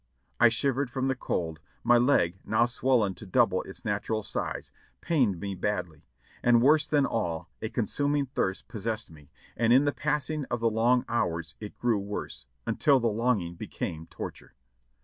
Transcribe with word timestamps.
I 0.39 0.49
shivered 0.49 0.89
from 0.89 1.09
the 1.09 1.15
cold; 1.15 1.59
my 1.83 1.99
leg, 1.99 2.39
now 2.43 2.65
swollen 2.65 3.13
to 3.13 3.25
double 3.27 3.61
its 3.61 3.85
natural 3.85 4.23
size, 4.23 4.71
pained 4.99 5.39
me 5.39 5.53
badly, 5.53 6.07
and 6.41 6.59
worse 6.63 6.87
than 6.87 7.05
all 7.05 7.51
a 7.61 7.69
consuming 7.69 8.25
thirst 8.25 8.67
possessed 8.67 9.11
me, 9.11 9.29
and 9.55 9.71
in 9.71 9.85
the 9.85 9.93
passing 9.93 10.45
of 10.45 10.59
the 10.59 10.71
long 10.71 11.05
hours 11.07 11.53
it 11.59 11.77
grew 11.77 11.99
worse, 11.99 12.47
until 12.65 12.99
the 12.99 13.09
longing 13.09 13.53
became 13.53 14.07
torture. 14.07 14.55